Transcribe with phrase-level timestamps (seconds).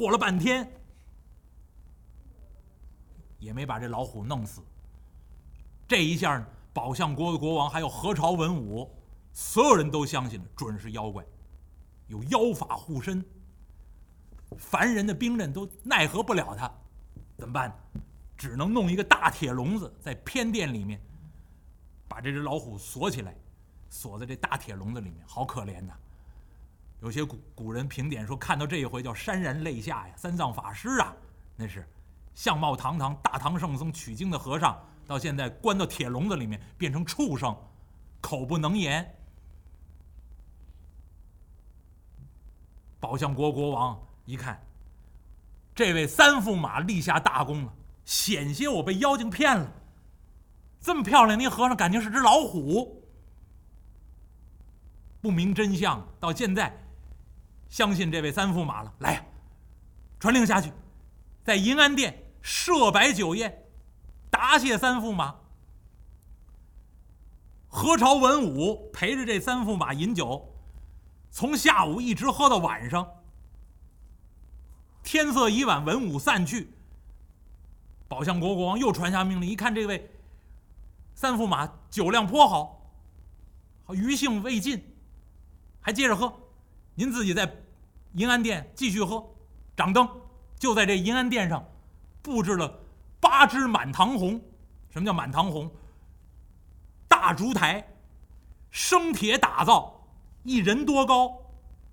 [0.00, 0.66] 过了半天，
[3.38, 4.62] 也没把这老虎弄死。
[5.86, 6.42] 这一下，
[6.72, 8.90] 宝象国的国王还有何朝文武，
[9.30, 11.22] 所有人都相信了，准是妖怪，
[12.06, 13.22] 有妖法护身，
[14.56, 16.72] 凡人的兵刃都奈何不了他。
[17.36, 17.70] 怎么办？
[18.38, 20.98] 只能弄一个大铁笼子在偏殿里面，
[22.08, 23.36] 把这只老虎锁起来，
[23.90, 25.92] 锁在这大铁笼子里面，好可怜呐！
[27.00, 30.14] 有些古古人评点说，看到这一回叫潸然泪下呀。
[30.16, 31.16] 三藏法师啊，
[31.56, 31.88] 那是
[32.34, 37.56] 相貌堂堂大唐圣僧取经的和尚，到现在关到铁笼子里面变成畜生，
[38.20, 39.16] 口不能言。
[43.00, 44.62] 宝象国国王一看，
[45.74, 47.72] 这位三驸马立下大功了，
[48.04, 49.72] 险些我被妖精骗了。
[50.80, 53.02] 这么漂亮的和尚，感情是只老虎，
[55.22, 56.76] 不明真相，到现在。
[57.70, 59.24] 相信这位三驸马了，来呀，
[60.18, 60.72] 传令下去，
[61.44, 63.64] 在银安殿设摆酒宴，
[64.28, 65.36] 答谢三驸马。
[67.68, 70.52] 何朝文武陪着这三驸马饮酒，
[71.30, 73.08] 从下午一直喝到晚上。
[75.04, 76.74] 天色已晚，文武散去。
[78.08, 80.10] 宝象国国王又传下命令，一看这位
[81.14, 82.90] 三驸马酒量颇好，
[83.84, 84.82] 好余兴未尽，
[85.80, 86.49] 还接着喝。
[87.00, 87.50] 您自己在
[88.12, 89.26] 银安殿继续喝，
[89.74, 90.06] 掌灯
[90.58, 91.66] 就在这银安殿上
[92.20, 92.78] 布置了
[93.18, 94.38] 八只满堂红。
[94.90, 95.74] 什么叫满堂红？
[97.08, 97.88] 大烛台，
[98.70, 100.06] 生铁打造，
[100.42, 101.40] 一人多高，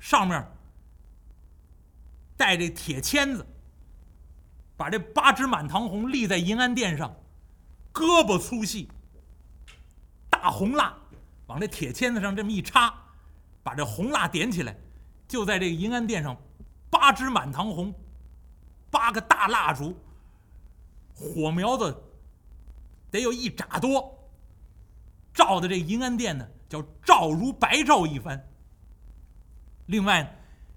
[0.00, 0.44] 上面
[2.36, 3.46] 带这铁签子，
[4.76, 7.14] 把这八只满堂红立在银安殿上，
[7.92, 8.90] 胳膊粗细，
[10.28, 10.92] 大红蜡
[11.46, 12.92] 往这铁签子上这么一插，
[13.62, 14.76] 把这红蜡点起来。
[15.28, 16.34] 就在这个银安殿上，
[16.88, 17.94] 八支满堂红，
[18.90, 19.94] 八个大蜡烛，
[21.14, 22.02] 火苗子
[23.10, 24.18] 得有一拃多，
[25.34, 28.42] 照的这银安殿呢，叫照如白昼一番。
[29.86, 30.34] 另外，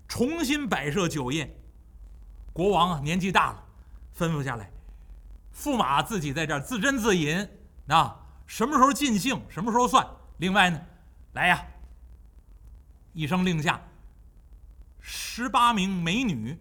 [0.08, 1.50] 重新摆设酒宴，
[2.52, 3.64] 国王啊年纪大了，
[4.18, 4.70] 吩咐下来，
[5.56, 7.48] 驸马自己在这儿自斟自饮，
[7.88, 10.06] 啊，什么时候尽兴，什么时候算。
[10.38, 10.82] 另外呢，
[11.34, 11.66] 来呀，
[13.14, 13.82] 一声令下。
[15.02, 16.58] 十八名美女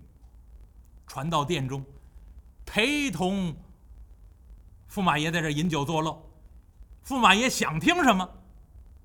[1.07, 1.85] 传到殿中，
[2.65, 3.55] 陪同
[4.91, 6.31] 驸马爷在这饮酒作乐。
[7.07, 8.29] 驸马爷想听什么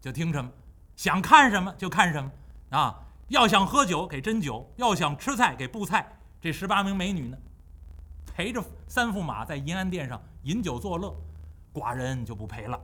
[0.01, 0.51] 就听什么，
[0.95, 2.31] 想看什么就看什么
[2.69, 3.01] 啊！
[3.29, 6.19] 要想喝酒给斟酒，要想吃菜给布菜。
[6.40, 7.38] 这十八名美女呢，
[8.28, 11.16] 陪着三驸马在银安殿上饮酒作乐，
[11.74, 12.79] 寡人就不陪了。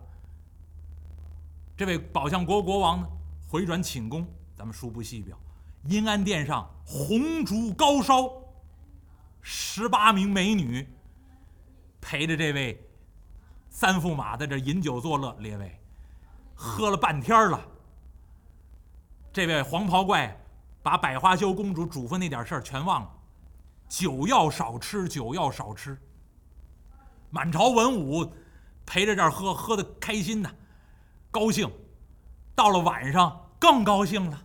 [1.78, 3.08] 这位宝象国国王呢，
[3.48, 4.26] 回转寝宫，
[4.56, 5.38] 咱们书不细表。
[5.86, 8.30] 银安殿上红烛高烧，
[9.42, 10.88] 十八名美女
[12.00, 12.80] 陪着这位
[13.70, 15.36] 三驸马在这饮酒作乐。
[15.40, 15.80] 列位，
[16.54, 17.60] 喝了半天了。
[19.34, 20.38] 这位黄袍怪
[20.84, 23.12] 把百花羞公主嘱咐那点事儿全忘了，
[23.88, 25.98] 酒要少吃，酒要少吃。
[27.30, 28.30] 满朝文武
[28.86, 30.52] 陪着这儿喝，喝的开心呐，
[31.32, 31.72] 高兴。
[32.54, 34.44] 到了晚上更高兴了。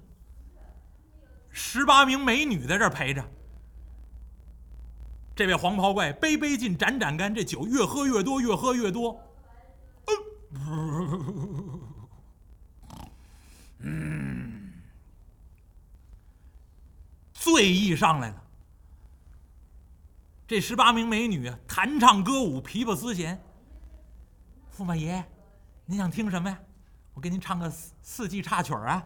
[1.69, 3.29] 十八名美女在这陪着，
[5.35, 9.21] 这位黄袍怪杯杯敬，盏盏干，这酒越喝越多，越喝越多。
[13.81, 14.73] 嗯，
[17.35, 18.43] 醉意上来了。
[20.47, 23.43] 这十八名美女弹唱歌舞，琵琶丝弦。
[24.79, 25.23] 驸马爷，
[25.85, 26.57] 您想听什么呀？
[27.13, 29.05] 我给您唱个四四季插曲啊。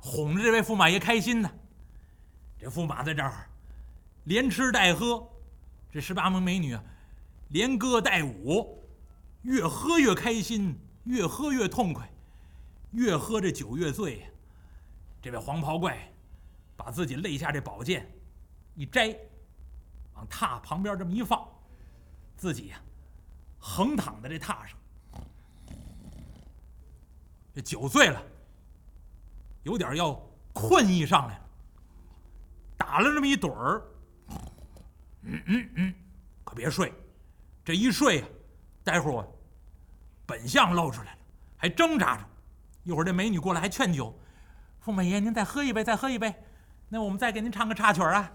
[0.00, 1.50] 哄着这位驸马爷开心呢，
[2.58, 3.48] 这驸马在这儿
[4.24, 5.28] 连吃带喝，
[5.92, 6.82] 这十八名美女啊，
[7.48, 8.82] 连歌带舞，
[9.42, 12.10] 越喝越开心，越喝越痛快，
[12.92, 14.26] 越喝这酒越醉。
[15.22, 16.10] 这位黄袍怪
[16.76, 18.10] 把自己肋下这宝剑
[18.74, 19.14] 一摘，
[20.14, 21.46] 往榻旁边这么一放，
[22.36, 22.80] 自己呀
[23.58, 24.78] 横躺在这榻上，
[27.54, 28.22] 这酒醉了。
[29.62, 30.14] 有点要
[30.52, 31.44] 困意上来了，
[32.76, 33.82] 打了这么一盹儿，
[35.22, 35.94] 嗯嗯嗯，
[36.44, 36.92] 可别睡，
[37.64, 38.26] 这一睡呀，
[38.82, 39.38] 待会儿我
[40.26, 41.18] 本相露出来了，
[41.56, 42.24] 还挣扎着。
[42.82, 44.18] 一会儿这美女过来还劝酒，
[44.82, 46.34] 驸马爷您再喝一杯，再喝一杯，
[46.88, 48.32] 那我们再给您唱个插曲啊。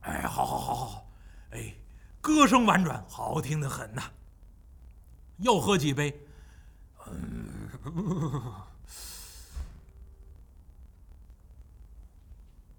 [0.00, 1.10] 哎，好好好好好，
[1.52, 1.74] 哎，
[2.20, 4.02] 歌声婉转，好听的很呐。
[5.38, 6.20] 又喝几杯，
[7.06, 8.52] 嗯。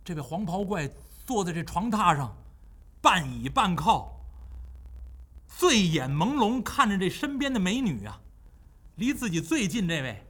[0.09, 0.89] 这位黄袍怪
[1.23, 2.35] 坐在这床榻上，
[2.99, 4.19] 半倚半靠，
[5.47, 8.19] 醉眼朦胧看着这身边的美女啊，
[8.95, 10.25] 离自己最近这位，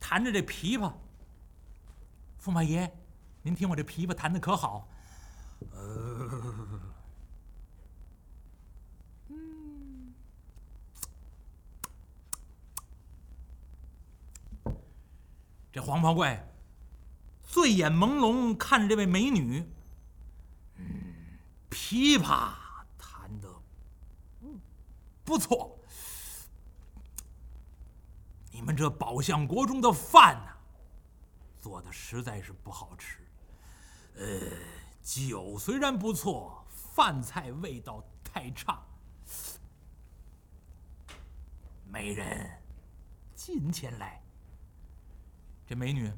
[0.00, 0.92] 弹着这琵琶。
[2.42, 2.92] 驸马爷，
[3.42, 4.88] 您听我这琵琶弹的可好？
[5.70, 6.28] 呃，
[15.70, 16.44] 这黄袍怪。
[17.46, 19.64] 醉眼朦胧看着这位美女，
[21.70, 22.52] 琵琶
[22.98, 23.48] 弹得
[25.24, 25.78] 不错。
[28.50, 30.52] 你们这宝相国中的饭呢，
[31.60, 33.18] 做的实在是不好吃。
[34.16, 34.24] 呃，
[35.02, 38.82] 酒虽然不错，饭菜味道太差。
[41.86, 42.62] 美人，
[43.34, 44.22] 近前来。
[45.66, 46.12] 这美女。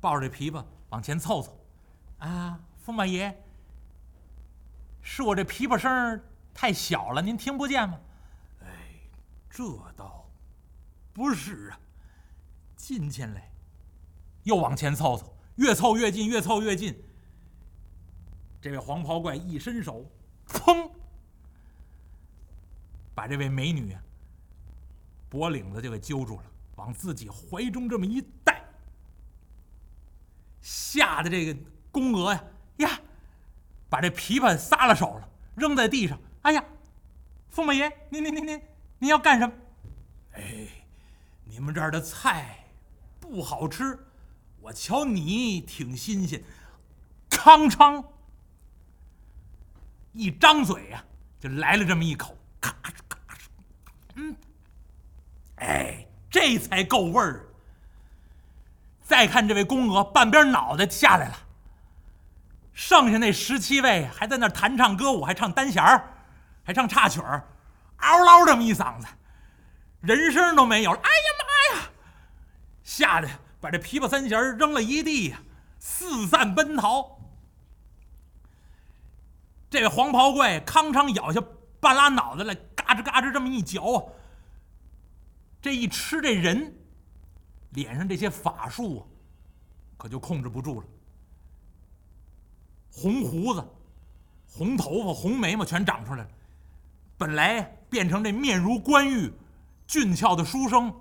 [0.00, 1.60] 抱着这琵琶往前凑凑，
[2.18, 3.36] 啊，驸马爷，
[5.02, 6.20] 是我这琵琶声
[6.54, 8.00] 太小了，您听不见吗？
[8.62, 8.68] 哎，
[9.50, 9.62] 这
[9.96, 10.26] 倒
[11.12, 11.78] 不是啊，
[12.76, 13.52] 近前来，
[14.44, 16.98] 又往前凑凑，越凑越近，越凑越近。
[18.60, 20.04] 这位黄袍怪一伸手，
[20.46, 20.90] 砰，
[23.14, 24.02] 把这位美女啊
[25.28, 26.44] 脖领子就给揪住了，
[26.76, 28.49] 往自己怀中这么一带。
[30.62, 31.58] 吓得这个
[31.90, 32.44] 宫娥呀
[32.78, 33.00] 呀，
[33.88, 36.18] 把这琵琶撒了手了，扔在地上。
[36.42, 36.64] 哎呀，
[37.52, 38.62] 驸马爷，您您您您
[38.98, 39.52] 您要干什么？
[40.32, 40.66] 哎，
[41.44, 42.64] 你们这儿的菜
[43.18, 43.98] 不好吃，
[44.60, 46.42] 我瞧你挺新鲜，
[47.28, 48.02] 康昌
[50.12, 51.04] 一张嘴呀，
[51.38, 53.48] 就来了这么一口，咔哧咔哧，
[54.14, 54.36] 嗯，
[55.56, 57.46] 哎，这才够味儿。
[59.10, 61.36] 再看这位宫娥，半边脑袋下来了。
[62.72, 66.14] 剩下那十七位还在那弹唱歌舞，还唱单弦儿，
[66.62, 67.44] 还唱插曲儿，
[67.96, 69.08] 嗷嗷这么一嗓子，
[70.00, 71.00] 人声都没有了。
[71.02, 71.90] 哎呀妈呀！
[72.84, 73.28] 吓得
[73.60, 75.38] 把这琵琶三弦扔了一地呀，
[75.80, 77.18] 四散奔逃。
[79.68, 81.42] 这位黄袍怪康昌咬下
[81.80, 84.12] 半拉脑袋来，嘎吱嘎吱这么一嚼，
[85.60, 86.76] 这一吃这人。
[87.70, 89.06] 脸上这些法术，
[89.96, 90.86] 可就控制不住了。
[92.92, 93.64] 红胡子、
[94.48, 96.30] 红头发、红眉毛全长出来了。
[97.16, 99.32] 本来变成这面如冠玉、
[99.86, 100.92] 俊俏的书生，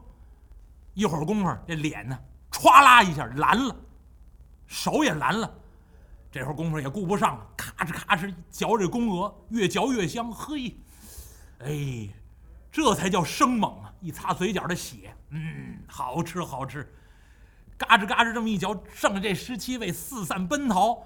[0.94, 2.20] 一会儿功夫，这脸呢，
[2.52, 3.76] 歘啦一下蓝了，
[4.68, 5.52] 手也蓝了。
[6.32, 10.32] 这会儿功夫也顾不上了，咔哧咔哧嚼这宫娥，越嚼越香。
[10.32, 10.78] 嘿，
[11.60, 12.10] 哎，
[12.72, 13.94] 这才叫生猛啊！
[14.00, 15.14] 一擦嘴角的血。
[15.30, 16.88] 嗯，好吃好吃，
[17.78, 21.04] 嘎吱嘎吱这么一嚼，剩下这十七位四散奔逃，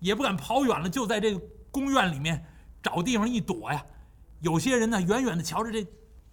[0.00, 1.40] 也不敢跑远了，就在这个
[1.70, 2.44] 宫院里面
[2.82, 3.84] 找地方一躲呀。
[4.40, 5.86] 有些人呢，远远的瞧着这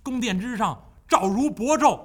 [0.03, 1.99] 宫殿之上照如薄昼，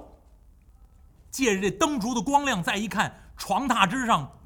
[1.29, 4.39] 借着这灯烛的光亮再一看，床榻之上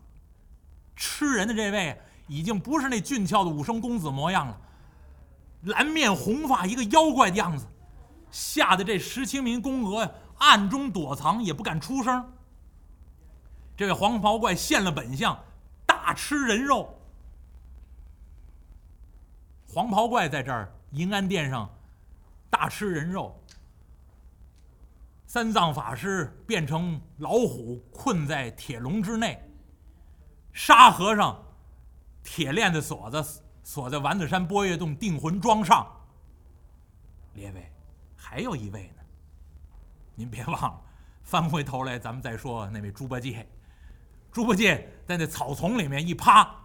[0.95, 4.61] 吃人的这位已经不是那俊俏的武生公子模样了，
[5.63, 7.65] 蓝面红发，一个妖怪的样子，
[8.35, 10.11] 吓得这十七名宫娥呀。
[10.39, 12.33] 暗中躲藏，也不敢出声。
[13.77, 15.41] 这位黄袍怪现了本相，
[15.85, 16.93] 大吃人肉。
[19.65, 21.73] 黄袍怪在这儿银安殿上
[22.49, 23.41] 大吃人肉。
[25.25, 29.41] 三藏法师变成老虎，困在铁笼之内。
[30.51, 31.41] 沙和尚
[32.23, 35.87] 铁链子锁子锁在丸子山波月洞定魂桩上。
[37.35, 37.71] 列位，
[38.27, 39.03] 还有一位呢。
[40.15, 40.81] 您别忘了，
[41.23, 43.47] 翻回头来，咱们再说那位猪八戒。
[44.31, 46.55] 猪八戒在那草丛里面一趴，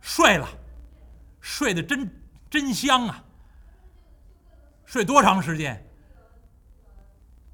[0.00, 0.48] 睡了，
[1.40, 2.10] 睡得真
[2.48, 3.22] 真香啊！
[4.86, 5.86] 睡多长时间？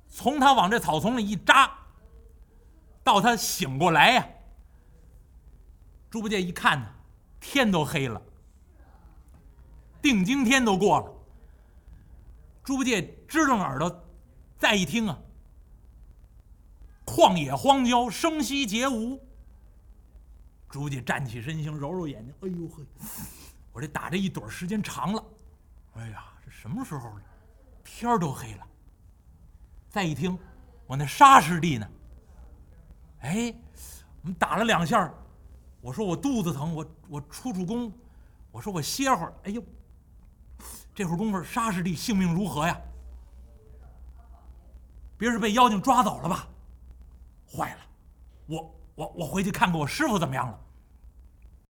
[0.09, 1.77] 从他往这草丛里一扎，
[3.03, 4.29] 到他醒过来呀，
[6.09, 6.87] 猪八戒一看呢，
[7.41, 8.23] 天都黑了，
[10.01, 11.13] 定睛天都过了。
[12.63, 14.05] 猪八戒支棱耳朵，
[14.57, 15.19] 再一听啊，
[17.05, 19.21] 旷野荒郊，声息皆无。
[20.69, 22.87] 猪八戒站起身形，揉揉眼睛，哎呦呵，
[23.73, 25.25] 我这打这一盹时间长了，
[25.95, 27.23] 哎呀，这什么时候了？
[27.83, 28.67] 天都黑了。
[29.89, 30.39] 再一听，
[30.87, 31.91] 我那沙师弟呢？
[33.23, 33.53] 哎，
[34.23, 35.13] 我们打了两下，
[35.81, 37.93] 我说我肚子疼，我我出出宫，
[38.53, 39.35] 我说我歇会儿。
[39.43, 39.63] 哎呦！
[40.95, 42.81] 这会儿功夫，沙师弟性命如何呀？
[45.17, 46.49] 别是被妖精抓走了吧？
[47.51, 47.81] 坏了，
[48.47, 50.61] 我我我回去看看我师傅怎么样了。